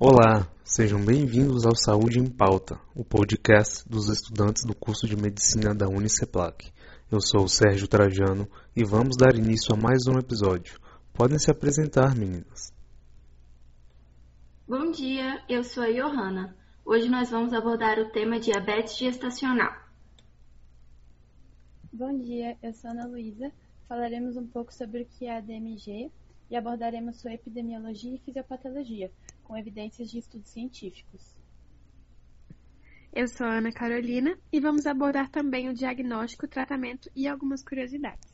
Olá, 0.00 0.48
sejam 0.62 1.04
bem-vindos 1.04 1.66
ao 1.66 1.74
Saúde 1.74 2.20
em 2.20 2.30
Pauta, 2.30 2.78
o 2.94 3.04
podcast 3.04 3.82
dos 3.88 4.08
estudantes 4.08 4.64
do 4.64 4.72
curso 4.72 5.08
de 5.08 5.16
Medicina 5.16 5.74
da 5.74 5.88
Uniceplac. 5.88 6.70
Eu 7.10 7.20
sou 7.20 7.42
o 7.42 7.48
Sérgio 7.48 7.88
Trajano 7.88 8.48
e 8.76 8.84
vamos 8.84 9.16
dar 9.16 9.34
início 9.34 9.74
a 9.74 9.76
mais 9.76 10.06
um 10.06 10.16
episódio. 10.16 10.78
Podem 11.12 11.36
se 11.36 11.50
apresentar, 11.50 12.14
meninas. 12.14 12.72
Bom 14.68 14.88
dia, 14.92 15.42
eu 15.48 15.64
sou 15.64 15.82
a 15.82 15.90
Johanna. 15.90 16.56
Hoje 16.84 17.08
nós 17.08 17.30
vamos 17.30 17.52
abordar 17.52 17.98
o 17.98 18.12
tema 18.12 18.38
diabetes 18.38 18.96
gestacional. 18.96 19.74
Bom 21.92 22.16
dia, 22.20 22.56
eu 22.62 22.72
sou 22.72 22.92
Ana 22.92 23.04
Luísa. 23.04 23.50
Falaremos 23.88 24.36
um 24.36 24.46
pouco 24.46 24.72
sobre 24.72 25.02
o 25.02 25.06
que 25.06 25.26
é 25.26 25.38
a 25.38 25.40
DMG 25.40 26.08
e 26.50 26.56
abordaremos 26.56 27.20
sua 27.20 27.32
epidemiologia 27.32 28.14
e 28.14 28.18
fisiopatologia, 28.18 29.10
com 29.44 29.56
evidências 29.56 30.10
de 30.10 30.18
estudos 30.18 30.50
científicos. 30.50 31.34
Eu 33.12 33.26
sou 33.26 33.46
a 33.46 33.58
Ana 33.58 33.72
Carolina 33.72 34.38
e 34.52 34.60
vamos 34.60 34.86
abordar 34.86 35.30
também 35.30 35.68
o 35.68 35.74
diagnóstico, 35.74 36.46
tratamento 36.46 37.10
e 37.16 37.26
algumas 37.26 37.62
curiosidades. 37.62 38.30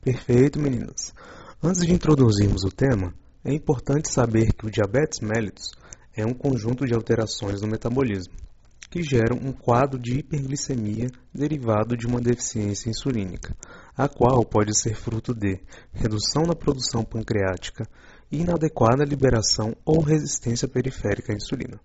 Perfeito, 0.00 0.58
meninas. 0.58 1.14
Antes 1.62 1.86
de 1.86 1.92
introduzirmos 1.92 2.64
o 2.64 2.70
tema, 2.70 3.14
é 3.44 3.52
importante 3.52 4.12
saber 4.12 4.52
que 4.52 4.66
o 4.66 4.70
diabetes 4.70 5.20
mellitus 5.20 5.72
é 6.14 6.24
um 6.24 6.34
conjunto 6.34 6.86
de 6.86 6.94
alterações 6.94 7.62
no 7.62 7.68
metabolismo 7.68 8.49
que 8.90 9.02
geram 9.02 9.36
um 9.36 9.52
quadro 9.52 9.98
de 9.98 10.18
hiperglicemia 10.18 11.08
derivado 11.32 11.96
de 11.96 12.06
uma 12.08 12.20
deficiência 12.20 12.90
insulínica, 12.90 13.56
a 13.96 14.08
qual 14.08 14.44
pode 14.44 14.76
ser 14.76 14.96
fruto 14.96 15.32
de 15.32 15.60
redução 15.92 16.42
na 16.42 16.56
produção 16.56 17.04
pancreática, 17.04 17.86
inadequada 18.32 19.04
liberação 19.04 19.76
ou 19.84 20.02
resistência 20.02 20.66
periférica 20.66 21.32
à 21.32 21.36
insulina. 21.36 21.80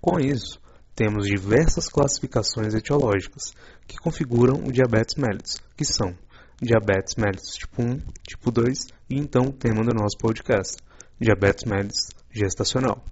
Com 0.00 0.20
isso, 0.20 0.60
temos 0.94 1.26
diversas 1.26 1.88
classificações 1.88 2.74
etiológicas 2.74 3.54
que 3.86 3.96
configuram 3.96 4.64
o 4.66 4.72
diabetes 4.72 5.14
mellitus, 5.16 5.62
que 5.76 5.84
são 5.84 6.14
diabetes 6.60 7.14
mellitus 7.16 7.54
tipo 7.54 7.82
1, 7.82 8.00
tipo 8.22 8.50
2 8.50 8.88
e 9.08 9.16
então 9.16 9.44
o 9.44 9.52
tema 9.52 9.82
do 9.82 9.94
nosso 9.94 10.18
podcast, 10.18 10.76
diabetes 11.18 11.64
mellitus 11.64 12.08
gestacional. 12.30 13.02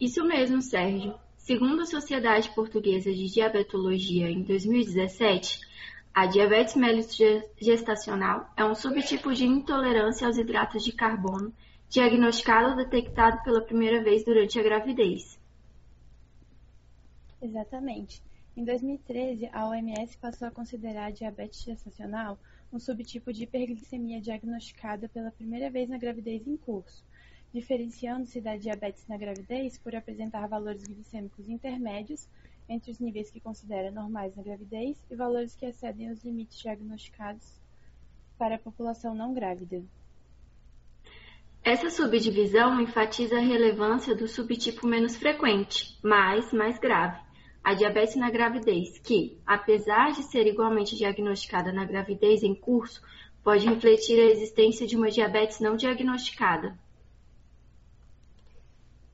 Isso 0.00 0.24
mesmo, 0.24 0.62
Sérgio. 0.62 1.14
Segundo 1.42 1.82
a 1.82 1.86
Sociedade 1.86 2.54
Portuguesa 2.54 3.12
de 3.12 3.26
Diabetologia, 3.26 4.30
em 4.30 4.44
2017, 4.44 5.58
a 6.14 6.24
diabetes 6.24 6.76
mellitus 6.76 7.18
gestacional 7.60 8.48
é 8.56 8.64
um 8.64 8.76
subtipo 8.76 9.34
de 9.34 9.44
intolerância 9.44 10.24
aos 10.24 10.38
hidratos 10.38 10.84
de 10.84 10.92
carbono 10.92 11.52
diagnosticado 11.88 12.70
ou 12.70 12.76
detectado 12.76 13.42
pela 13.42 13.60
primeira 13.60 14.04
vez 14.04 14.24
durante 14.24 14.56
a 14.60 14.62
gravidez. 14.62 15.36
Exatamente. 17.42 18.22
Em 18.56 18.64
2013, 18.64 19.50
a 19.52 19.68
OMS 19.68 20.16
passou 20.18 20.46
a 20.46 20.52
considerar 20.52 21.06
a 21.06 21.10
diabetes 21.10 21.64
gestacional 21.64 22.38
um 22.72 22.78
subtipo 22.78 23.32
de 23.32 23.42
hiperglicemia 23.42 24.20
diagnosticada 24.20 25.08
pela 25.08 25.32
primeira 25.32 25.68
vez 25.68 25.88
na 25.88 25.98
gravidez 25.98 26.46
em 26.46 26.56
curso, 26.56 27.04
diferenciando-se 27.52 28.40
da 28.40 28.56
diabetes 28.56 29.06
na 29.06 29.16
gravidez 29.16 29.78
por 29.78 29.94
apresentar 29.94 30.48
valores 30.48 30.84
glicêmicos 30.84 31.48
intermédios 31.48 32.26
entre 32.68 32.90
os 32.90 32.98
níveis 32.98 33.30
que 33.30 33.40
considera 33.40 33.90
normais 33.90 34.34
na 34.34 34.42
gravidez 34.42 34.96
e 35.10 35.14
valores 35.14 35.54
que 35.54 35.66
excedem 35.66 36.10
os 36.10 36.24
limites 36.24 36.58
diagnosticados 36.58 37.60
para 38.38 38.54
a 38.54 38.58
população 38.58 39.14
não 39.14 39.34
grávida. 39.34 39.82
Essa 41.62 41.90
subdivisão 41.90 42.80
enfatiza 42.80 43.36
a 43.36 43.40
relevância 43.40 44.16
do 44.16 44.26
subtipo 44.26 44.86
menos 44.86 45.16
frequente, 45.16 45.96
mas 46.02 46.52
mais 46.52 46.76
grave, 46.78 47.20
a 47.62 47.74
diabetes 47.74 48.16
na 48.16 48.30
gravidez, 48.30 48.98
que, 48.98 49.38
apesar 49.46 50.10
de 50.10 50.24
ser 50.24 50.46
igualmente 50.46 50.96
diagnosticada 50.96 51.70
na 51.72 51.84
gravidez 51.84 52.42
em 52.42 52.54
curso, 52.54 53.00
pode 53.44 53.68
refletir 53.68 54.18
a 54.18 54.30
existência 54.30 54.86
de 54.86 54.96
uma 54.96 55.08
diabetes 55.08 55.60
não 55.60 55.76
diagnosticada, 55.76 56.76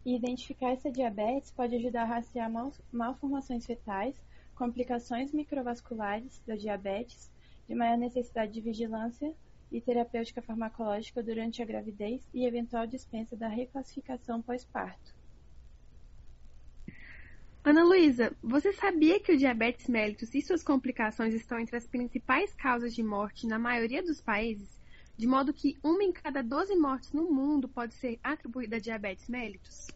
e 0.08 0.16
identificar 0.16 0.70
essa 0.70 0.90
diabetes 0.90 1.50
pode 1.50 1.76
ajudar 1.76 2.04
a 2.04 2.06
rastrear 2.06 2.50
malformações 2.90 3.66
fetais, 3.66 4.18
complicações 4.54 5.34
microvasculares 5.34 6.42
da 6.46 6.56
diabetes, 6.56 7.30
de 7.68 7.74
maior 7.74 7.98
necessidade 7.98 8.50
de 8.50 8.62
vigilância 8.62 9.34
e 9.70 9.82
terapêutica 9.82 10.40
farmacológica 10.40 11.22
durante 11.22 11.60
a 11.60 11.66
gravidez 11.66 12.26
e 12.32 12.46
eventual 12.46 12.86
dispensa 12.86 13.36
da 13.36 13.48
reclassificação 13.48 14.40
pós-parto. 14.40 15.14
Ana 17.62 17.84
Luísa, 17.84 18.34
você 18.42 18.72
sabia 18.72 19.20
que 19.20 19.32
o 19.32 19.36
diabetes 19.36 19.88
mellitus 19.88 20.34
e 20.34 20.40
suas 20.40 20.64
complicações 20.64 21.34
estão 21.34 21.60
entre 21.60 21.76
as 21.76 21.86
principais 21.86 22.54
causas 22.54 22.94
de 22.94 23.02
morte 23.02 23.46
na 23.46 23.58
maioria 23.58 24.02
dos 24.02 24.22
países? 24.22 24.77
De 25.18 25.26
modo 25.26 25.52
que 25.52 25.76
uma 25.82 26.04
em 26.04 26.12
cada 26.12 26.44
12 26.44 26.76
mortes 26.76 27.12
no 27.12 27.28
mundo 27.28 27.68
pode 27.68 27.92
ser 27.94 28.20
atribuída 28.22 28.76
a 28.76 28.80
diabetes 28.80 29.28
mellitus? 29.28 29.88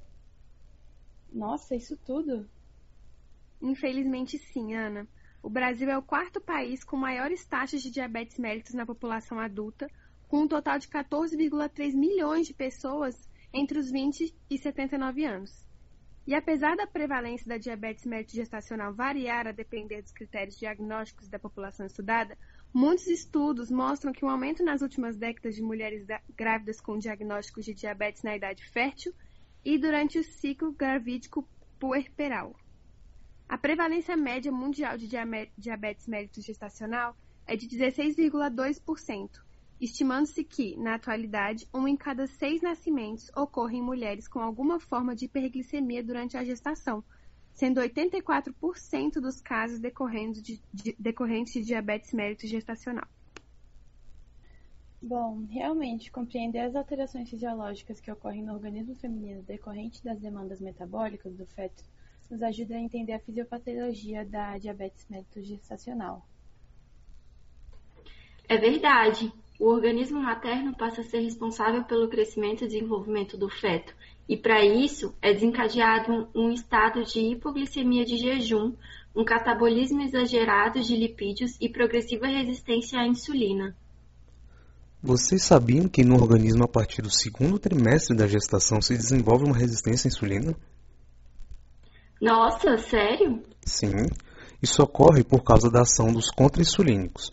Nossa, 1.33 1.77
isso 1.77 1.97
tudo? 1.97 2.51
Infelizmente 3.61 4.37
sim, 4.37 4.75
Ana. 4.75 5.07
O 5.41 5.49
Brasil 5.49 5.89
é 5.89 5.97
o 5.97 6.03
quarto 6.03 6.41
país 6.41 6.83
com 6.83 6.97
maiores 6.97 7.47
taxas 7.47 7.83
de 7.83 7.91
diabetes 7.93 8.37
mellitus 8.37 8.75
na 8.75 8.85
população 8.85 9.39
adulta, 9.39 9.89
com 10.27 10.43
um 10.43 10.49
total 10.49 10.81
de 10.81 10.89
14,3 10.89 11.95
milhões 11.95 12.49
de 12.49 12.53
pessoas 12.55 13.31
entre 13.55 13.79
os 13.79 13.93
20 13.93 14.35
e 14.51 14.59
79 14.59 15.25
anos. 15.25 15.69
E 16.27 16.35
apesar 16.35 16.77
da 16.77 16.87
prevalência 16.87 17.47
da 17.47 17.59
diabetes 17.59 18.07
mellitus 18.07 18.35
gestacional 18.35 18.93
variar 18.93 19.47
a 19.47 19.53
depender 19.53 20.03
dos 20.03 20.11
critérios 20.11 20.59
diagnósticos 20.59 21.29
da 21.29 21.39
população 21.39 21.87
estudada, 21.87 22.37
muitos 22.73 23.07
estudos 23.07 23.71
mostram 23.71 24.13
que 24.13 24.25
o 24.25 24.29
aumento 24.29 24.65
nas 24.65 24.83
últimas 24.83 25.17
décadas 25.17 25.55
de 25.55 25.63
mulheres 25.63 26.07
grávidas 26.35 26.81
com 26.81 26.99
diagnósticos 26.99 27.65
de 27.65 27.75
diabetes 27.75 28.23
na 28.23 28.37
idade 28.37 28.65
fértil 28.65 29.13
e 29.65 29.79
durante 29.79 30.19
o 30.19 30.25
ciclo 30.25 30.73
gravídico 30.73 31.47
puerperal. 31.79 32.57
A 33.49 33.59
prevalência 33.59 34.17
média 34.17 34.51
mundial 34.51 34.97
de 34.97 35.07
diabetes 35.59 36.07
mellitus 36.07 36.45
gestacional 36.45 37.15
é 37.47 37.55
de 37.55 37.69
16,2%, 37.69 39.43
estimando-se 39.79 40.43
que, 40.43 40.77
na 40.77 40.95
atualidade, 40.95 41.69
um 41.75 41.87
em 41.87 41.97
cada 41.97 42.27
seis 42.27 42.63
nascimentos 42.63 43.31
ocorre 43.37 43.77
em 43.77 43.83
mulheres 43.83 44.27
com 44.27 44.39
alguma 44.39 44.81
forma 44.81 45.15
de 45.15 45.27
hiperglicemia 45.27 46.03
durante 46.03 46.37
a 46.37 46.45
gestação, 46.45 47.05
sendo 47.55 47.81
84% 47.81 49.21
dos 49.21 49.41
casos 49.41 49.79
decorrentes 49.79 50.43
de, 50.43 50.63
de, 50.73 50.97
decorrentes 50.99 51.53
de 51.53 51.63
diabetes 51.63 52.13
mellitus 52.13 52.49
gestacional. 52.49 53.07
Bom, 55.01 55.45
realmente, 55.51 56.13
compreender 56.13 56.61
as 56.61 56.77
alterações 56.77 57.29
fisiológicas 57.29 58.01
que 58.01 58.11
ocorrem 58.11 58.43
no 58.43 58.53
organismo 58.53 58.95
feminino 58.95 59.43
decorrente 59.43 60.03
das 60.05 60.21
demandas 60.21 60.61
metabólicas 60.61 61.35
do 61.35 61.45
feto 61.47 61.83
nos 62.31 62.43
ajuda 62.43 62.77
a 62.77 62.81
entender 62.81 63.13
a 63.13 63.19
fisiopatologia 63.19 64.25
da 64.25 64.57
diabetes 64.57 65.07
mellitus 65.11 65.47
gestacional. 65.47 66.27
É 68.49 68.57
verdade. 68.57 69.33
O 69.63 69.69
organismo 69.69 70.21
materno 70.21 70.75
passa 70.77 71.03
a 71.03 71.05
ser 71.05 71.21
responsável 71.21 71.85
pelo 71.85 72.09
crescimento 72.09 72.65
e 72.65 72.67
desenvolvimento 72.67 73.37
do 73.37 73.49
feto, 73.49 73.95
e 74.29 74.37
para 74.37 74.65
isso 74.65 75.15
é 75.23 75.33
desencadeado 75.33 76.29
um 76.35 76.51
estado 76.51 77.05
de 77.05 77.21
hipoglicemia 77.21 78.05
de 78.05 78.17
jejum, 78.17 78.75
um 79.15 79.25
catabolismo 79.25 80.03
exagerado 80.03 80.81
de 80.81 80.97
lipídios 80.97 81.57
e 81.61 81.69
progressiva 81.69 82.27
resistência 82.27 82.99
à 82.99 83.07
insulina. 83.07 83.77
Vocês 85.01 85.45
sabiam 85.45 85.87
que 85.87 86.03
no 86.03 86.17
organismo 86.17 86.65
a 86.65 86.69
partir 86.69 87.01
do 87.01 87.09
segundo 87.09 87.57
trimestre 87.57 88.17
da 88.17 88.27
gestação 88.27 88.83
se 88.83 88.97
desenvolve 88.97 89.45
uma 89.45 89.57
resistência 89.57 90.09
à 90.09 90.11
insulina? 90.11 90.57
Nossa, 92.21 92.79
sério? 92.79 93.41
Sim, 93.65 94.09
isso 94.61 94.83
ocorre 94.83 95.23
por 95.23 95.45
causa 95.45 95.71
da 95.71 95.83
ação 95.83 96.13
dos 96.13 96.33
contra-insulínicos, 96.33 97.31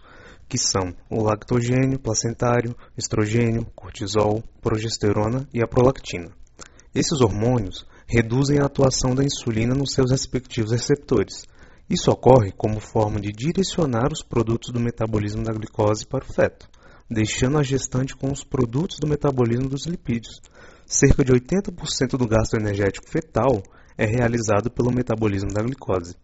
que 0.50 0.58
são 0.58 0.94
o 1.10 1.24
lactogênio 1.24 2.00
placentário, 2.00 2.76
estrogênio, 2.98 3.66
cortisol, 3.76 4.44
progesterona 4.62 5.48
e 5.54 5.64
a 5.64 5.68
prolactina. 5.68 6.32
Esses 6.94 7.22
hormônios 7.22 7.86
reduzem 8.08 8.60
a 8.60 8.66
atuação 8.66 9.16
da 9.16 9.24
insulina 9.24 9.74
nos 9.76 9.94
seus 9.94 10.12
respectivos 10.12 10.72
receptores. 10.72 11.46
Isso 11.90 12.12
ocorre 12.12 12.52
como 12.52 12.82
forma 12.82 13.22
de 13.22 13.32
direcionar 13.32 14.12
os 14.12 14.24
produtos 14.24 14.74
do 14.74 14.80
metabolismo 14.80 15.44
da 15.44 15.54
glicose 15.54 16.06
para 16.06 16.26
o 16.26 16.34
feto 16.34 16.68
deixando 17.10 17.58
a 17.58 17.64
gestante 17.64 18.16
com 18.16 18.32
os 18.32 18.44
produtos 18.44 19.00
do 19.00 19.08
metabolismo 19.08 19.68
dos 19.68 19.88
lipídios. 19.88 20.40
Cerca 20.86 21.24
de 21.24 21.32
80% 21.32 22.18
do 22.18 22.28
gasto 22.28 22.56
energético 22.56 23.10
fetal 23.10 23.64
é 23.98 24.06
realizado 24.06 24.70
pelo 24.70 24.92
metabolismo 24.92 25.52
da 25.52 25.64
glicose. 25.64 26.16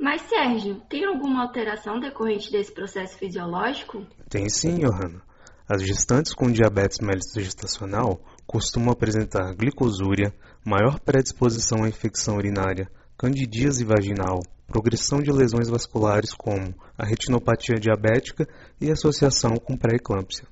Mas, 0.00 0.22
Sérgio, 0.22 0.80
tem 0.88 1.04
alguma 1.04 1.42
alteração 1.42 2.00
decorrente 2.00 2.50
desse 2.50 2.72
processo 2.72 3.18
fisiológico? 3.18 4.06
Tem 4.30 4.48
sim, 4.48 4.78
Johanna. 4.78 5.20
As 5.68 5.82
gestantes 5.86 6.32
com 6.32 6.50
diabetes 6.50 7.00
mellitus 7.00 7.34
gestacional 7.34 8.18
costumam 8.46 8.92
apresentar 8.92 9.54
glicosúria, 9.54 10.34
maior 10.64 10.98
predisposição 11.00 11.84
à 11.84 11.88
infecção 11.88 12.36
urinária, 12.36 12.90
candidíase 13.18 13.84
vaginal, 13.84 14.40
progressão 14.66 15.20
de 15.20 15.30
lesões 15.30 15.68
vasculares 15.68 16.32
como 16.32 16.74
a 16.96 17.04
retinopatia 17.04 17.76
diabética 17.78 18.48
e 18.80 18.90
associação 18.90 19.56
com 19.58 19.76
pré-eclâmpsia. 19.76 20.48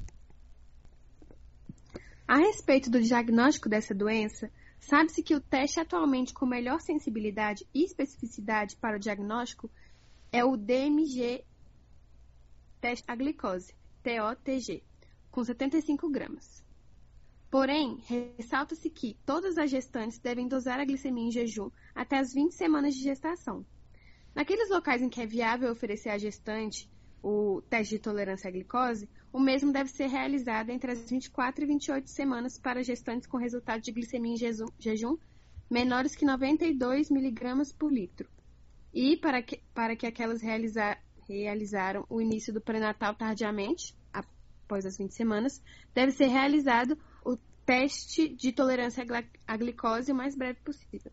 A 2.29 2.37
respeito 2.37 2.91
do 2.91 3.01
diagnóstico 3.01 3.71
dessa 3.71 3.95
doença, 3.95 4.51
sabe-se 4.81 5.23
que 5.23 5.35
o 5.35 5.41
teste 5.41 5.81
atualmente 5.81 6.33
com 6.33 6.47
melhor 6.47 6.81
sensibilidade 6.81 7.67
e 7.75 7.85
especificidade 7.85 8.77
para 8.77 8.97
o 8.97 9.01
diagnóstico 9.01 9.71
é 10.33 10.45
o 10.45 10.57
DMG 10.57 11.45
teste 12.81 13.05
a 13.09 13.17
glicose, 13.17 13.75
TOTG, 14.03 14.83
com 15.31 15.43
75 15.43 16.09
gramas. 16.11 16.65
Porém, 17.51 17.99
ressalta-se 18.37 18.91
que 18.91 19.17
todas 19.25 19.57
as 19.57 19.71
gestantes 19.71 20.19
devem 20.19 20.47
dosar 20.47 20.79
a 20.79 20.85
glicemia 20.85 21.29
em 21.29 21.31
jejum 21.31 21.71
até 21.95 22.19
as 22.19 22.33
20 22.33 22.53
semanas 22.53 22.95
de 22.95 23.03
gestação. 23.03 23.65
Naqueles 24.35 24.71
locais 24.71 25.03
em 25.03 25.09
que 25.09 25.21
é 25.21 25.27
viável 25.27 25.73
oferecer 25.73 26.11
à 26.11 26.19
gestante 26.19 26.91
o 27.23 27.63
teste 27.63 27.97
de 27.97 28.03
tolerância 28.03 28.49
à 28.49 28.51
glicose, 28.51 29.09
o 29.33 29.39
mesmo 29.39 29.73
deve 29.73 29.91
ser 29.91 30.07
realizado 30.07 30.71
entre 30.71 30.93
as 30.93 31.11
24 31.11 31.65
e 31.65 31.67
28 31.67 32.09
semanas 32.09 32.59
para 32.59 32.83
gestantes 32.83 33.27
com 33.27 33.37
resultado 33.37 33.83
de 33.83 33.93
glicemia 33.93 34.35
em 34.35 34.67
jejum 34.79 35.17
menores 35.71 36.17
que 36.17 36.25
92 36.25 37.11
mg 37.11 37.75
por 37.79 37.93
litro. 37.93 38.29
E 38.93 39.17
para 39.17 39.43
que, 39.43 39.61
para 39.75 39.95
que 39.95 40.07
aquelas 40.07 40.41
realizar, 40.41 41.03
realizaram 41.29 42.07
o 42.09 42.21
início 42.21 42.53
do 42.53 42.61
pré-natal 42.61 43.15
tardiamente, 43.15 43.95
após 44.13 44.87
as 44.87 44.97
20 44.97 45.13
semanas, 45.13 45.63
deve 45.95 46.13
ser 46.13 46.29
realizado 46.29 46.99
o 47.25 47.37
teste 47.67 48.29
de 48.29 48.51
tolerância 48.51 49.05
à 49.47 49.57
glicose 49.57 50.11
o 50.11 50.15
mais 50.15 50.35
breve 50.35 50.59
possível. 50.61 51.13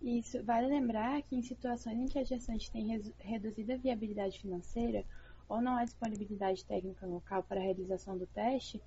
Isso, 0.00 0.42
vale 0.44 0.68
lembrar 0.68 1.22
que 1.22 1.34
em 1.34 1.42
situações 1.42 1.98
em 1.98 2.06
que 2.06 2.18
a 2.18 2.24
gestante 2.24 2.70
tem 2.70 3.00
reduzida 3.18 3.78
viabilidade 3.78 4.38
financeira 4.38 5.04
ou 5.48 5.60
não 5.60 5.76
há 5.76 5.84
disponibilidade 5.84 6.64
técnica 6.64 7.06
local 7.06 7.42
para 7.42 7.60
a 7.60 7.62
realização 7.62 8.16
do 8.16 8.26
teste, 8.26 8.80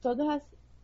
todo, 0.00 0.24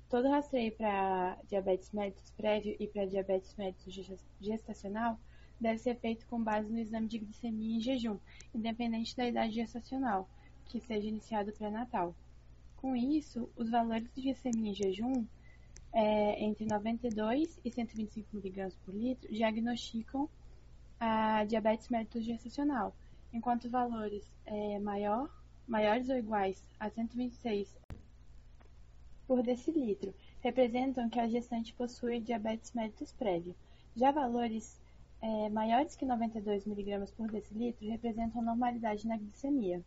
todo 0.08 0.28
rastreio 0.28 0.72
para 0.76 1.38
diabetes 1.48 1.90
mellitus 1.92 2.30
prévio 2.30 2.76
e 2.78 2.86
para 2.86 3.06
diabetes 3.06 3.54
mellitus 3.56 4.10
gestacional 4.40 5.18
deve 5.60 5.78
ser 5.78 5.96
feito 5.96 6.26
com 6.26 6.42
base 6.42 6.70
no 6.70 6.78
exame 6.78 7.08
de 7.08 7.18
glicemia 7.18 7.76
em 7.76 7.80
jejum, 7.80 8.18
independente 8.54 9.16
da 9.16 9.26
idade 9.26 9.54
gestacional, 9.54 10.28
que 10.66 10.80
seja 10.80 11.08
iniciado 11.08 11.52
pré-natal. 11.52 12.14
Com 12.76 12.94
isso, 12.94 13.48
os 13.56 13.68
valores 13.68 14.08
de 14.14 14.22
glicemia 14.22 14.70
em 14.70 14.74
jejum 14.74 15.26
é, 15.92 16.44
entre 16.44 16.64
92 16.64 17.58
e 17.64 17.70
125 17.72 18.36
mg 18.36 18.72
por 18.84 18.94
litro 18.94 19.32
diagnosticam 19.32 20.28
a 21.00 21.44
diabetes 21.44 21.88
mellitus 21.88 22.24
gestacional, 22.24 22.94
enquanto 23.32 23.70
valores 23.70 24.24
é, 24.46 24.78
maior, 24.78 25.28
maiores 25.66 26.08
ou 26.08 26.16
iguais 26.16 26.64
a 26.78 26.88
126 26.88 27.68
por 29.26 29.42
decilitro 29.42 30.14
representam 30.40 31.08
que 31.10 31.20
a 31.20 31.28
gestante 31.28 31.74
possui 31.74 32.20
diabetes 32.20 32.72
mellitus 32.72 33.12
prévio. 33.12 33.54
Já 33.94 34.10
valores 34.10 34.80
é, 35.20 35.48
maiores 35.50 35.96
que 35.96 36.06
92 36.06 36.66
mg 36.66 37.12
por 37.16 37.30
decilitro 37.30 37.88
representam 37.88 38.42
normalidade 38.42 39.06
na 39.06 39.16
glicemia. 39.16 39.82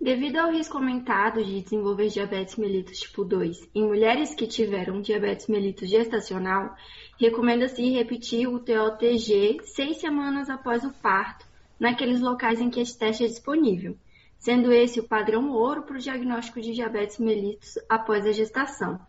Devido 0.00 0.36
ao 0.36 0.52
risco 0.52 0.76
aumentado 0.76 1.44
de 1.44 1.60
desenvolver 1.60 2.08
diabetes 2.08 2.54
mellitus 2.54 3.00
tipo 3.00 3.24
2 3.24 3.68
em 3.74 3.82
mulheres 3.82 4.32
que 4.32 4.46
tiveram 4.46 5.00
diabetes 5.00 5.48
mellitus 5.48 5.90
gestacional, 5.90 6.76
recomenda-se 7.18 7.82
repetir 7.90 8.46
o 8.46 8.60
TOTG 8.60 9.58
seis 9.64 9.96
semanas 9.96 10.48
após 10.48 10.84
o 10.84 10.92
parto, 10.92 11.47
naqueles 11.78 12.20
locais 12.20 12.60
em 12.60 12.70
que 12.70 12.80
esse 12.80 12.98
teste 12.98 13.24
é 13.24 13.28
disponível, 13.28 13.96
sendo 14.38 14.72
esse 14.72 15.00
o 15.00 15.08
padrão 15.08 15.50
ouro 15.50 15.82
para 15.82 15.96
o 15.96 16.00
diagnóstico 16.00 16.60
de 16.60 16.72
diabetes 16.72 17.18
mellitus 17.18 17.78
após 17.88 18.26
a 18.26 18.32
gestação, 18.32 19.00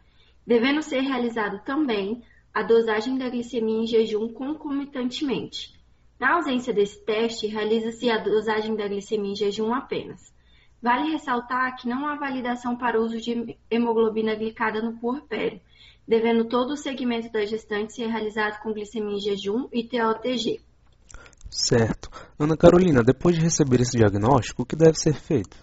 devendo 0.45 0.81
ser 0.81 1.01
realizado 1.01 1.63
também 1.63 2.23
a 2.53 2.63
dosagem 2.63 3.17
da 3.17 3.29
glicemia 3.29 3.83
em 3.83 3.87
jejum 3.87 4.27
concomitantemente. 4.33 5.79
Na 6.19 6.35
ausência 6.35 6.73
desse 6.73 7.03
teste, 7.05 7.47
realiza-se 7.47 8.09
a 8.09 8.17
dosagem 8.17 8.75
da 8.75 8.87
glicemia 8.87 9.31
em 9.31 9.35
jejum 9.35 9.73
apenas. 9.73 10.33
Vale 10.81 11.11
ressaltar 11.11 11.75
que 11.77 11.87
não 11.87 12.05
há 12.05 12.15
validação 12.15 12.75
para 12.75 12.99
uso 12.99 13.19
de 13.19 13.57
hemoglobina 13.69 14.35
glicada 14.35 14.81
no 14.81 14.97
puerpério, 14.97 15.61
devendo 16.07 16.45
todo 16.45 16.71
o 16.71 16.77
segmento 16.77 17.31
da 17.31 17.45
gestante 17.45 17.93
ser 17.93 18.07
realizado 18.07 18.61
com 18.61 18.73
glicemia 18.73 19.15
em 19.15 19.19
jejum 19.19 19.69
e 19.71 19.83
TOTG. 19.83 20.61
Certo. 21.49 22.09
Ana 22.37 22.55
Carolina, 22.55 23.03
depois 23.03 23.35
de 23.35 23.41
receber 23.41 23.81
esse 23.81 23.97
diagnóstico, 23.97 24.63
o 24.63 24.65
que 24.65 24.75
deve 24.75 24.97
ser 24.97 25.13
feito? 25.13 25.57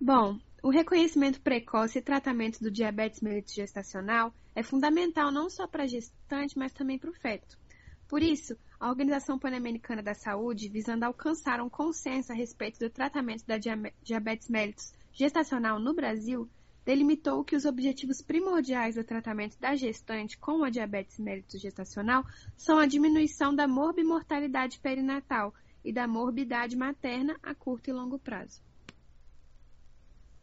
Bom, 0.00 0.38
o 0.62 0.70
reconhecimento 0.70 1.40
precoce 1.40 1.98
e 1.98 2.02
tratamento 2.02 2.60
do 2.60 2.70
diabetes 2.70 3.20
mellitus 3.20 3.54
gestacional 3.54 4.32
é 4.54 4.62
fundamental 4.62 5.30
não 5.30 5.48
só 5.48 5.66
para 5.66 5.84
a 5.84 5.86
gestante, 5.86 6.58
mas 6.58 6.72
também 6.72 6.98
para 6.98 7.10
o 7.10 7.14
feto. 7.14 7.58
Por 8.08 8.22
isso, 8.22 8.56
a 8.80 8.88
Organização 8.88 9.38
Pan-Americana 9.38 10.02
da 10.02 10.14
Saúde, 10.14 10.68
visando 10.68 11.04
alcançar 11.04 11.60
um 11.60 11.68
consenso 11.68 12.32
a 12.32 12.34
respeito 12.34 12.78
do 12.78 12.90
tratamento 12.90 13.46
da 13.46 13.56
diabetes 14.02 14.48
mellitus 14.48 14.92
gestacional 15.12 15.78
no 15.78 15.94
Brasil, 15.94 16.48
delimitou 16.84 17.44
que 17.44 17.56
os 17.56 17.64
objetivos 17.64 18.22
primordiais 18.22 18.94
do 18.94 19.04
tratamento 19.04 19.58
da 19.58 19.76
gestante 19.76 20.38
com 20.38 20.64
a 20.64 20.70
diabetes 20.70 21.18
mellitus 21.18 21.60
gestacional 21.60 22.24
são 22.56 22.78
a 22.78 22.86
diminuição 22.86 23.54
da 23.54 23.68
morbimortalidade 23.68 24.78
perinatal 24.80 25.54
e 25.84 25.92
da 25.92 26.06
morbidade 26.06 26.76
materna 26.76 27.38
a 27.42 27.54
curto 27.54 27.88
e 27.88 27.92
longo 27.92 28.18
prazo. 28.18 28.62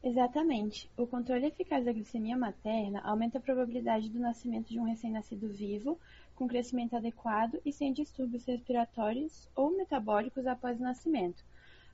Exatamente. 0.04 0.90
O 0.96 1.08
controle 1.08 1.48
eficaz 1.48 1.84
da 1.84 1.92
glicemia 1.92 2.38
materna 2.38 3.02
aumenta 3.02 3.40
a 3.40 3.42
probabilidade 3.42 4.10
do 4.10 4.20
nascimento 4.20 4.70
de 4.70 4.80
um 4.80 4.84
recém-nascido 4.84 5.50
vivo, 5.50 6.00
com 6.36 6.48
crescimento 6.48 6.96
adequado 6.96 7.60
e 7.66 7.74
sem 7.74 7.92
distúrbios 7.92 8.46
respiratórios 8.46 9.50
ou 9.56 9.76
metabólicos 9.76 10.46
após 10.46 10.80
o 10.80 10.84
nascimento. 10.84 11.44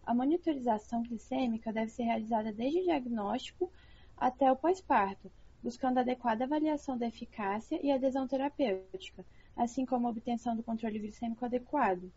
A 0.05 0.13
monitorização 0.13 1.01
glicêmica 1.01 1.71
deve 1.71 1.89
ser 1.91 2.03
realizada 2.03 2.51
desde 2.51 2.81
o 2.81 2.83
diagnóstico 2.83 3.71
até 4.17 4.51
o 4.51 4.55
pós-parto, 4.55 5.31
buscando 5.61 5.97
adequada 5.97 6.43
avaliação 6.43 6.97
da 6.97 7.07
eficácia 7.07 7.79
e 7.81 7.91
adesão 7.91 8.27
terapêutica, 8.27 9.25
assim 9.55 9.85
como 9.85 10.07
a 10.07 10.11
obtenção 10.11 10.55
do 10.55 10.63
controle 10.63 10.99
glicêmico 10.99 11.45
adequado. 11.45 12.11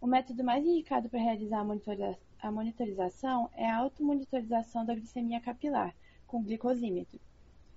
O 0.00 0.06
método 0.06 0.42
mais 0.42 0.64
indicado 0.64 1.08
para 1.08 1.20
realizar 1.20 1.60
a, 1.60 2.48
a 2.48 2.50
monitorização 2.50 3.50
é 3.52 3.68
a 3.68 3.76
automonitorização 3.76 4.84
da 4.84 4.94
glicemia 4.94 5.40
capilar, 5.40 5.94
com 6.26 6.42
glicosímetro. 6.42 7.20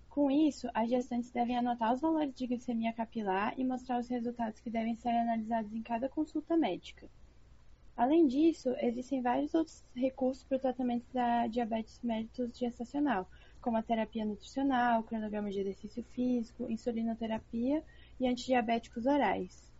Com 0.09 0.31
isso, 0.31 0.69
as 0.73 0.89
gestantes 0.89 1.29
devem 1.29 1.57
anotar 1.57 1.91
os 1.91 1.99
valores 1.99 2.33
de 2.33 2.47
glicemia 2.47 2.93
capilar 2.93 3.53
e 3.57 3.65
mostrar 3.65 3.99
os 3.99 4.07
resultados 4.07 4.61
que 4.61 4.69
devem 4.69 4.95
ser 4.95 5.09
analisados 5.09 5.73
em 5.73 5.81
cada 5.81 6.07
consulta 6.07 6.55
médica. 6.55 7.09
Além 7.97 8.27
disso, 8.27 8.69
existem 8.81 9.21
vários 9.21 9.53
outros 9.53 9.81
recursos 9.95 10.43
para 10.43 10.57
o 10.57 10.61
tratamento 10.61 11.05
da 11.13 11.47
diabetes 11.47 11.97
mellitus 12.03 12.57
gestacional, 12.57 13.27
como 13.61 13.77
a 13.77 13.83
terapia 13.83 14.25
nutricional, 14.25 15.03
cronograma 15.03 15.49
de 15.49 15.61
exercício 15.61 16.03
físico, 16.11 16.69
insulinoterapia 16.69 17.81
e 18.19 18.27
antidiabéticos 18.27 19.05
orais. 19.05 19.73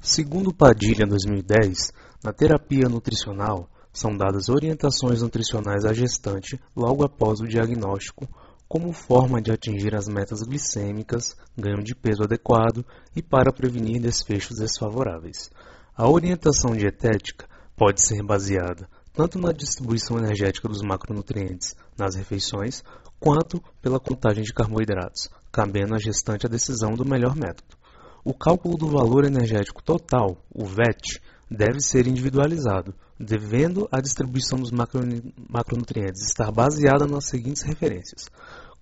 Segundo 0.00 0.52
Padilha 0.52 1.06
2010, 1.06 1.92
na 2.22 2.32
terapia 2.32 2.88
nutricional 2.88 3.70
são 3.92 4.16
dadas 4.16 4.48
orientações 4.48 5.22
nutricionais 5.22 5.84
à 5.84 5.92
gestante 5.92 6.60
logo 6.74 7.04
após 7.04 7.40
o 7.40 7.46
diagnóstico, 7.46 8.28
como 8.68 8.92
forma 8.92 9.40
de 9.40 9.52
atingir 9.52 9.94
as 9.94 10.08
metas 10.08 10.42
glicêmicas, 10.42 11.36
ganho 11.56 11.82
de 11.82 11.94
peso 11.94 12.24
adequado 12.24 12.84
e 13.14 13.22
para 13.22 13.52
prevenir 13.52 14.00
desfechos 14.00 14.58
desfavoráveis. 14.58 15.48
A 15.96 16.10
orientação 16.10 16.74
dietética 16.74 17.48
pode 17.76 18.04
ser 18.04 18.20
baseada 18.20 18.88
tanto 19.12 19.38
na 19.38 19.52
distribuição 19.52 20.18
energética 20.18 20.66
dos 20.66 20.82
macronutrientes 20.82 21.76
nas 21.96 22.16
refeições, 22.16 22.82
quanto 23.20 23.62
pela 23.80 24.00
contagem 24.00 24.42
de 24.42 24.52
carboidratos, 24.52 25.30
cabendo 25.52 25.94
à 25.94 25.98
gestante 25.98 26.46
a 26.46 26.48
decisão 26.48 26.94
do 26.94 27.04
melhor 27.04 27.36
método. 27.36 27.76
O 28.24 28.34
cálculo 28.34 28.76
do 28.76 28.88
valor 28.88 29.24
energético 29.24 29.84
total, 29.84 30.36
o 30.52 30.64
VET, 30.64 31.20
deve 31.48 31.80
ser 31.80 32.08
individualizado, 32.08 32.92
devendo 33.16 33.88
a 33.92 34.00
distribuição 34.00 34.58
dos 34.58 34.72
macronutrientes 34.72 36.26
estar 36.26 36.50
baseada 36.50 37.06
nas 37.06 37.26
seguintes 37.26 37.62
referências: 37.62 38.28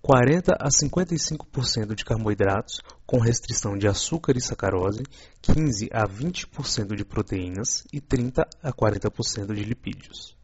40 0.02 0.56
a 0.58 0.68
55% 0.68 1.94
de 1.94 2.04
carboidratos, 2.04 2.82
com 3.06 3.20
restrição 3.20 3.78
de 3.78 3.86
açúcar 3.86 4.36
e 4.36 4.40
sacarose, 4.40 5.04
15 5.40 5.88
a 5.92 6.04
20% 6.08 6.96
de 6.96 7.04
proteínas 7.04 7.86
e 7.92 8.00
30 8.00 8.42
a 8.60 8.72
40% 8.72 9.54
de 9.54 9.62
lipídios. 9.62 10.36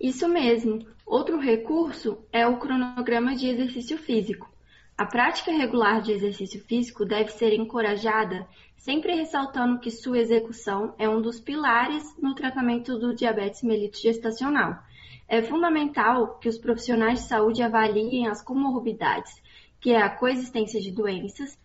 Isso 0.00 0.28
mesmo. 0.28 0.84
Outro 1.06 1.38
recurso 1.38 2.18
é 2.32 2.44
o 2.44 2.58
cronograma 2.58 3.36
de 3.36 3.46
exercício 3.46 3.96
físico. 3.96 4.50
A 4.98 5.06
prática 5.06 5.52
regular 5.52 6.02
de 6.02 6.10
exercício 6.10 6.60
físico 6.64 7.04
deve 7.04 7.30
ser 7.30 7.52
encorajada, 7.52 8.44
sempre 8.76 9.14
ressaltando 9.14 9.78
que 9.78 9.90
sua 9.90 10.18
execução 10.18 10.96
é 10.98 11.08
um 11.08 11.22
dos 11.22 11.38
pilares 11.38 12.02
no 12.20 12.34
tratamento 12.34 12.98
do 12.98 13.14
diabetes 13.14 13.62
mellitus 13.62 14.00
gestacional. 14.00 14.82
É 15.32 15.40
fundamental 15.40 16.40
que 16.40 16.48
os 16.48 16.58
profissionais 16.58 17.20
de 17.20 17.28
saúde 17.28 17.62
avaliem 17.62 18.26
as 18.26 18.42
comorbidades, 18.42 19.40
que 19.80 19.92
é 19.92 20.02
a 20.02 20.10
coexistência 20.10 20.80
de 20.80 20.90
doenças, 20.90 21.56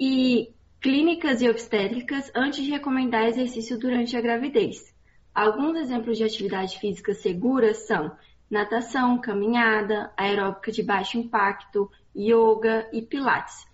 e 0.00 0.52
clínicas 0.80 1.40
e 1.40 1.48
obstétricas 1.48 2.32
antes 2.34 2.64
de 2.64 2.72
recomendar 2.72 3.28
exercício 3.28 3.78
durante 3.78 4.16
a 4.16 4.20
gravidez. 4.20 4.92
Alguns 5.32 5.76
exemplos 5.76 6.18
de 6.18 6.24
atividade 6.24 6.76
física 6.80 7.14
segura 7.14 7.72
são 7.72 8.10
natação, 8.50 9.20
caminhada, 9.20 10.12
aeróbica 10.16 10.72
de 10.72 10.82
baixo 10.82 11.16
impacto, 11.16 11.88
yoga 12.16 12.90
e 12.92 13.00
pilates, 13.00 13.64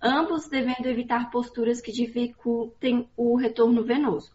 ambos 0.00 0.48
devendo 0.48 0.86
evitar 0.86 1.32
posturas 1.32 1.80
que 1.80 1.90
dificultem 1.90 3.08
o 3.16 3.34
retorno 3.34 3.82
venoso. 3.82 4.30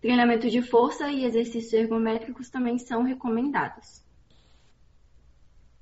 Treinamento 0.00 0.48
de 0.48 0.62
força 0.62 1.10
e 1.10 1.24
exercícios 1.24 1.72
ergométricos 1.72 2.48
também 2.48 2.78
são 2.78 3.02
recomendados. 3.02 4.04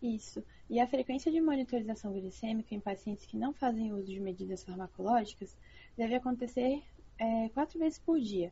Isso. 0.00 0.42
E 0.70 0.80
a 0.80 0.86
frequência 0.86 1.30
de 1.30 1.38
monitorização 1.40 2.14
glicêmica 2.14 2.74
em 2.74 2.80
pacientes 2.80 3.26
que 3.26 3.36
não 3.36 3.52
fazem 3.52 3.92
uso 3.92 4.06
de 4.06 4.18
medidas 4.18 4.64
farmacológicas 4.64 5.54
deve 5.96 6.14
acontecer 6.14 6.82
é, 7.18 7.50
quatro 7.50 7.78
vezes 7.78 7.98
por 7.98 8.18
dia, 8.18 8.50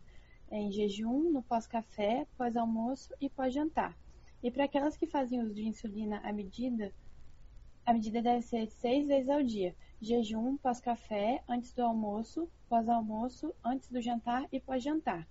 em 0.51 0.71
jejum, 0.71 1.31
no 1.31 1.43
pós-café, 1.43 2.27
pós-almoço 2.37 3.15
e 3.19 3.31
pós-jantar. 3.31 3.97
E 4.43 4.51
para 4.51 4.65
aquelas 4.65 4.99
que 4.99 5.07
fazem 5.07 5.41
uso 5.41 5.55
de 5.55 5.67
insulina 5.67 6.21
à 6.23 6.31
medida, 6.31 6.93
a 7.87 7.95
medida 7.95 8.21
deve 8.21 8.43
ser 8.43 8.67
seis 8.69 9.07
vezes 9.07 9.31
ao 9.31 9.43
dia: 9.43 9.75
jejum, 10.01 10.59
pós-café, 10.59 11.43
antes 11.49 11.73
do 11.73 11.83
almoço, 11.83 12.51
pós-almoço, 12.69 13.55
antes 13.65 13.89
do 13.89 14.03
jantar 14.03 14.47
e 14.53 14.61
pós-jantar. 14.61 15.27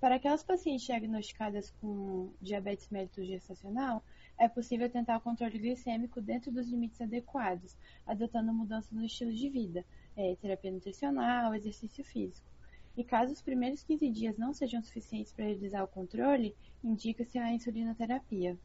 Para 0.00 0.16
aquelas 0.16 0.42
pacientes 0.42 0.86
diagnosticadas 0.86 1.70
com 1.80 2.30
diabetes 2.40 2.88
mellitus 2.90 3.26
gestacional, 3.26 4.04
é 4.38 4.46
possível 4.48 4.90
tentar 4.90 5.16
o 5.16 5.20
controle 5.20 5.58
glicêmico 5.58 6.20
dentro 6.20 6.52
dos 6.52 6.68
limites 6.68 7.00
adequados, 7.00 7.76
adotando 8.06 8.52
mudanças 8.52 8.92
no 8.92 9.04
estilo 9.04 9.32
de 9.32 9.48
vida, 9.48 9.84
é, 10.14 10.36
terapia 10.36 10.70
nutricional, 10.70 11.54
exercício 11.54 12.04
físico. 12.04 12.46
E 12.96 13.04
caso 13.04 13.32
os 13.32 13.42
primeiros 13.42 13.82
15 13.82 14.10
dias 14.10 14.38
não 14.38 14.52
sejam 14.52 14.82
suficientes 14.82 15.32
para 15.32 15.46
realizar 15.46 15.82
o 15.82 15.88
controle, 15.88 16.54
indica-se 16.82 17.38
a 17.38 17.52
insulinoterapia. 17.52 18.58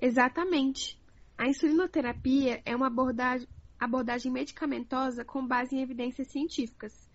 Exatamente. 0.00 1.00
A 1.36 1.48
insulinoterapia 1.48 2.62
é 2.64 2.74
uma 2.74 2.86
abordagem, 2.86 3.48
abordagem 3.78 4.30
medicamentosa 4.30 5.24
com 5.24 5.46
base 5.46 5.76
em 5.76 5.82
evidências 5.82 6.28
científicas. 6.28 7.08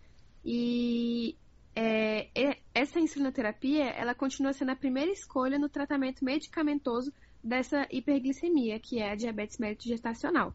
E 0.44 1.38
é, 1.76 2.58
essa 2.74 3.00
insulinoterapia 3.00 3.86
ela 3.90 4.16
continua 4.16 4.54
sendo 4.54 4.72
a 4.72 4.76
primeira 4.76 5.12
escolha 5.12 5.60
no 5.60 5.68
tratamento 5.68 6.24
medicamentoso 6.24 7.12
dessa 7.44 7.86
hiperglicemia, 7.92 8.80
que 8.80 9.00
é 9.00 9.12
a 9.12 9.16
diabetes 9.16 9.58
mellitus 9.58 9.86
gestacional. 9.86 10.54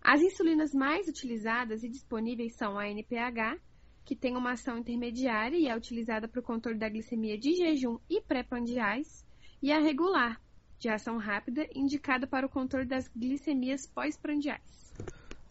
As 0.00 0.22
insulinas 0.22 0.72
mais 0.72 1.08
utilizadas 1.08 1.82
e 1.82 1.88
disponíveis 1.88 2.54
são 2.54 2.78
a 2.78 2.88
NPH, 2.88 3.60
que 4.04 4.16
tem 4.16 4.36
uma 4.36 4.52
ação 4.52 4.78
intermediária 4.78 5.56
e 5.56 5.66
é 5.66 5.76
utilizada 5.76 6.26
para 6.26 6.40
o 6.40 6.42
controle 6.42 6.78
da 6.78 6.88
glicemia 6.88 7.36
de 7.36 7.54
jejum 7.54 7.98
e 8.08 8.22
pré-prandiais, 8.22 9.26
e 9.60 9.72
a 9.72 9.80
regular, 9.80 10.40
de 10.78 10.88
ação 10.88 11.18
rápida, 11.18 11.68
indicada 11.74 12.26
para 12.26 12.46
o 12.46 12.48
controle 12.48 12.86
das 12.86 13.08
glicemias 13.08 13.86
pós-prandiais. 13.86 14.94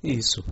Isso. 0.02 0.44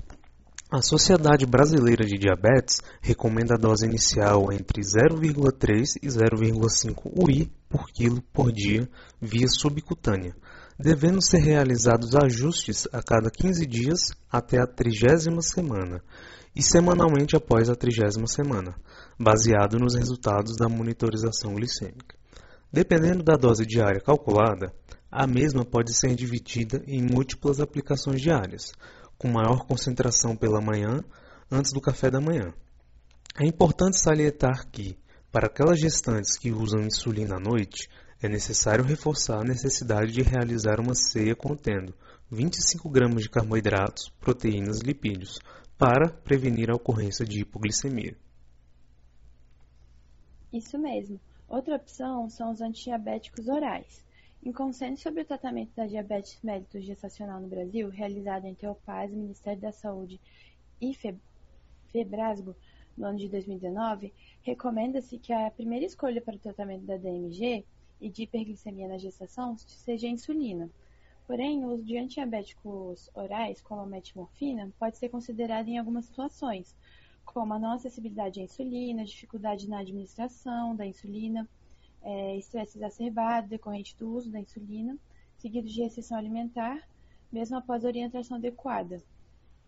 A 0.76 0.82
Sociedade 0.82 1.46
Brasileira 1.46 2.04
de 2.04 2.18
Diabetes 2.18 2.82
recomenda 3.00 3.54
a 3.54 3.58
dose 3.58 3.86
inicial 3.86 4.52
entre 4.52 4.82
0,3 4.82 5.96
e 6.04 6.08
0,5 6.08 7.14
UI 7.16 7.50
por 7.70 7.88
quilo 7.88 8.22
por 8.34 8.52
dia 8.52 8.86
via 9.22 9.48
subcutânea, 9.48 10.36
devendo 10.78 11.22
ser 11.22 11.38
realizados 11.38 12.14
ajustes 12.14 12.90
a 12.92 13.02
cada 13.02 13.32
15 13.32 13.66
dias 13.66 14.12
até 14.30 14.60
a 14.62 14.68
trigésima 14.68 15.42
semana 15.42 16.04
e 16.54 16.62
semanalmente 16.62 17.38
após 17.38 17.70
a 17.70 17.76
trigésima 17.76 18.28
semana, 18.28 18.76
baseado 19.18 19.80
nos 19.80 19.96
resultados 19.96 20.58
da 20.58 20.68
monitorização 20.68 21.56
glicêmica. 21.56 22.18
Dependendo 22.70 23.24
da 23.24 23.38
dose 23.38 23.66
diária 23.66 24.02
calculada, 24.02 24.74
a 25.10 25.26
mesma 25.26 25.64
pode 25.64 25.98
ser 25.98 26.14
dividida 26.14 26.84
em 26.86 27.02
múltiplas 27.02 27.62
aplicações 27.62 28.20
diárias, 28.22 28.74
com 29.18 29.28
maior 29.28 29.66
concentração 29.66 30.36
pela 30.36 30.62
manhã 30.62 31.04
antes 31.52 31.72
do 31.72 31.82
café 31.82 32.10
da 32.10 32.22
manhã. 32.22 32.54
É 33.40 33.46
importante 33.46 34.00
salientar 34.00 34.70
que, 34.72 34.98
para 35.32 35.48
aquelas 35.48 35.80
gestantes 35.80 36.38
que 36.38 36.52
usam 36.52 36.82
insulina 36.82 37.36
à 37.36 37.40
noite, 37.40 37.90
é 38.22 38.30
necessário 38.30 38.86
reforçar 38.86 39.40
a 39.42 39.44
necessidade 39.44 40.12
de 40.12 40.22
realizar 40.22 40.80
uma 40.80 40.96
ceia 40.96 41.36
contendo 41.36 41.94
25 42.32 42.90
gramas 42.90 43.24
de 43.24 43.30
carboidratos, 43.30 44.10
proteínas 44.20 44.80
e 44.80 44.86
lipídios, 44.86 45.40
para 45.78 46.10
prevenir 46.10 46.72
a 46.72 46.76
ocorrência 46.76 47.26
de 47.26 47.42
hipoglicemia. 47.42 48.16
Isso 50.54 50.78
mesmo. 50.78 51.20
Outra 51.48 51.76
opção 51.76 52.30
são 52.30 52.52
os 52.52 52.62
antidiabéticos 52.62 53.48
orais. 53.48 54.05
Em 54.46 54.52
consenso 54.52 55.02
sobre 55.02 55.24
o 55.24 55.26
tratamento 55.26 55.72
da 55.76 55.88
diabetes 55.88 56.40
mellitus 56.44 56.84
gestacional 56.84 57.42
no 57.42 57.48
Brasil, 57.48 57.90
realizado 57.90 58.46
entre 58.46 58.68
o 58.68 58.76
PAS, 58.76 59.12
Ministério 59.12 59.60
da 59.60 59.72
Saúde 59.72 60.22
e 60.80 60.96
Febrasgo, 61.92 62.56
no 62.96 63.08
ano 63.08 63.18
de 63.18 63.28
2019, 63.28 64.14
recomenda-se 64.44 65.18
que 65.18 65.34
a 65.34 65.50
primeira 65.50 65.84
escolha 65.84 66.22
para 66.22 66.36
o 66.36 66.40
tratamento 66.40 66.86
da 66.86 66.96
DMG 66.96 67.66
e 68.00 68.08
de 68.08 68.22
hiperglicemia 68.22 68.88
na 68.88 69.00
gestação 69.00 69.58
seja 69.58 70.06
a 70.06 70.12
insulina. 70.12 70.70
Porém, 71.26 71.66
o 71.66 71.70
uso 71.70 71.84
de 71.84 71.98
antidiabéticos 71.98 73.10
orais, 73.16 73.64
como 73.64 73.82
a 73.82 73.88
metimorfina, 73.88 74.72
pode 74.78 74.96
ser 74.98 75.10
considerado 75.10 75.70
em 75.70 75.80
algumas 75.80 76.06
situações, 76.06 76.76
como 77.26 77.52
a 77.52 77.58
não 77.58 77.72
acessibilidade 77.72 78.40
à 78.40 78.44
insulina, 78.44 79.06
dificuldade 79.06 79.68
na 79.68 79.80
administração 79.80 80.76
da 80.76 80.86
insulina, 80.86 81.50
é, 82.06 82.38
estresse 82.38 82.78
exacerbado 82.78 83.50
decorrente 83.50 83.98
do 83.98 84.10
uso 84.16 84.32
da 84.32 84.40
insulina, 84.40 84.96
seguido 85.38 85.68
de 85.68 85.82
restrição 85.82 86.18
alimentar, 86.18 86.88
mesmo 87.32 87.58
após 87.58 87.84
orientação 87.84 88.38
adequada, 88.38 89.04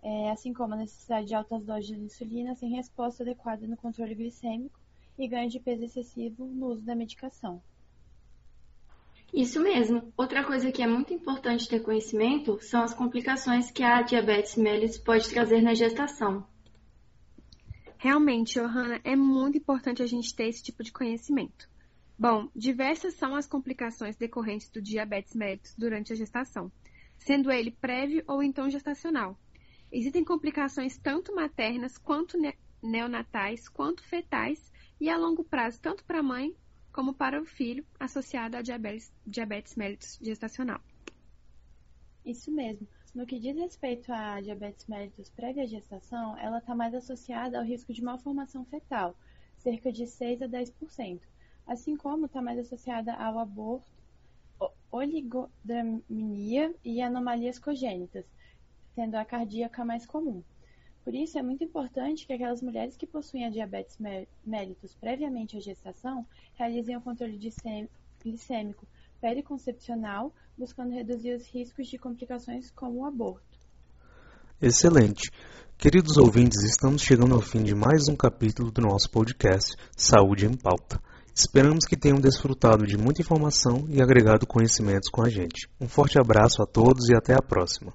é, 0.04 0.30
assim 0.30 0.54
como 0.54 0.76
a 0.76 0.78
necessidade 0.78 1.28
de 1.28 1.36
altas 1.36 1.66
doses 1.66 1.88
de 1.88 1.96
insulina 1.96 2.56
sem 2.56 2.70
resposta 2.70 3.24
adequada 3.24 3.68
no 3.68 3.76
controle 3.76 4.14
glicêmico 4.14 4.80
e 5.18 5.28
ganho 5.28 5.50
de 5.50 5.60
peso 5.60 5.84
excessivo 5.84 6.46
no 6.46 6.68
uso 6.68 6.84
da 6.84 6.96
medicação. 6.96 7.62
Isso 9.34 9.60
mesmo. 9.60 10.14
Outra 10.16 10.44
coisa 10.44 10.72
que 10.72 10.82
é 10.82 10.88
muito 10.88 11.14
importante 11.14 11.68
ter 11.68 11.82
conhecimento 11.82 12.60
são 12.62 12.84
as 12.84 12.94
complicações 12.94 13.72
que 13.72 13.84
a 13.84 14.02
diabetes 14.02 14.56
mellitus 14.56 14.98
pode 14.98 15.28
trazer 15.30 15.62
na 15.62 15.74
gestação. 15.74 16.46
Realmente, 17.98 18.60
Johanna, 18.60 19.02
é 19.04 19.16
muito 19.16 19.58
importante 19.58 20.04
a 20.04 20.06
gente 20.06 20.34
ter 20.34 20.48
esse 20.48 20.64
tipo 20.64 20.84
de 20.84 20.94
conhecimento. 20.94 21.68
Bom, 22.20 22.50
diversas 22.56 23.14
são 23.14 23.36
as 23.36 23.46
complicações 23.46 24.16
decorrentes 24.16 24.72
do 24.72 24.82
diabetes 24.82 25.36
mellitus 25.36 25.76
durante 25.78 26.12
a 26.12 26.16
gestação, 26.16 26.72
sendo 27.16 27.52
ele 27.52 27.70
prévio 27.70 28.24
ou 28.28 28.42
então 28.42 28.70
gestacional. 28.72 29.38
Existem 29.92 30.24
complicações 30.24 30.98
tanto 30.98 31.36
maternas 31.36 31.96
quanto 31.96 32.36
neonatais, 32.82 33.70
quanto 33.70 34.04
fetais 34.04 34.72
e 35.00 35.10
a 35.10 35.18
longo 35.18 35.44
prazo, 35.44 35.80
tanto 35.80 36.04
para 36.06 36.20
a 36.20 36.24
mãe 36.24 36.56
como 36.92 37.14
para 37.14 37.40
o 37.40 37.46
filho 37.46 37.86
associado 38.00 38.58
a 38.58 38.64
diabetes, 38.64 39.14
diabetes 39.24 39.76
mellitus 39.76 40.18
gestacional. 40.20 40.82
Isso 42.26 42.52
mesmo. 42.52 42.88
No 43.14 43.28
que 43.28 43.40
diz 43.40 43.56
respeito 43.56 44.12
à 44.12 44.42
diabetes 44.42 44.88
mellitus 44.88 45.30
prévia 45.30 45.64
à 45.64 45.68
gestação, 45.68 46.36
ela 46.40 46.58
está 46.58 46.74
mais 46.74 46.96
associada 46.96 47.60
ao 47.60 47.64
risco 47.64 47.94
de 47.94 48.04
malformação 48.04 48.66
fetal, 48.66 49.16
cerca 49.58 49.92
de 49.92 50.08
6 50.08 50.42
a 50.42 50.48
10%, 50.48 51.22
assim 51.68 51.96
como 51.96 52.26
está 52.26 52.42
mais 52.42 52.58
associada 52.60 53.14
ao 53.14 53.38
aborto, 53.38 53.86
oligodramia 54.92 56.74
e 56.84 57.02
anomalias 57.02 57.60
congênitas, 57.60 58.26
sendo 58.96 59.16
a 59.16 59.26
cardíaca 59.26 59.84
mais 59.84 60.06
comum. 60.06 60.42
Por 61.04 61.14
isso, 61.14 61.38
é 61.38 61.42
muito 61.42 61.64
importante 61.64 62.26
que 62.26 62.34
aquelas 62.34 62.62
mulheres 62.62 62.98
que 62.98 63.06
possuem 63.06 63.46
a 63.46 63.50
diabetes 63.50 63.98
mellitus 64.46 64.96
previamente 64.96 65.56
à 65.56 65.60
gestação 65.60 66.26
realizem 66.56 66.98
o 66.98 67.02
controle 67.02 67.38
glicêmico 67.38 68.88
periconcepcional, 69.22 70.34
buscando 70.58 70.94
reduzir 70.94 71.34
os 71.34 71.48
riscos 71.48 71.88
de 71.88 71.98
complicações 71.98 72.72
como 72.72 73.00
o 73.00 73.06
aborto. 73.06 73.58
Excelente! 74.62 75.32
Queridos 75.78 76.18
ouvintes, 76.18 76.64
estamos 76.64 77.04
chegando 77.04 77.36
ao 77.36 77.42
fim 77.42 77.64
de 77.64 77.76
mais 77.76 78.08
um 78.10 78.16
capítulo 78.16 78.72
do 78.72 78.82
nosso 78.82 79.10
podcast 79.12 79.76
Saúde 79.96 80.46
em 80.46 80.58
Pauta. 80.58 81.00
Esperamos 81.40 81.86
que 81.86 81.96
tenham 81.96 82.20
desfrutado 82.20 82.84
de 82.84 82.98
muita 82.98 83.22
informação 83.22 83.86
e 83.90 84.02
agregado 84.02 84.48
conhecimentos 84.48 85.08
com 85.08 85.24
a 85.24 85.30
gente. 85.30 85.70
Um 85.80 85.88
forte 85.88 86.20
abraço 86.20 86.64
a 86.64 86.66
todos 86.66 87.10
e 87.10 87.16
até 87.16 87.36
a 87.36 87.42
próxima. 87.44 87.94